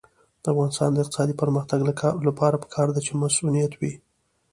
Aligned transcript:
د 0.43 0.45
افغانستان 0.53 0.89
د 0.93 0.97
اقتصادي 1.03 1.33
پرمختګ 1.41 1.79
لپاره 2.29 2.61
پکار 2.63 2.87
ده 2.93 2.99
چې 3.05 3.11
مصونیت 3.21 3.73
وي. 3.79 3.93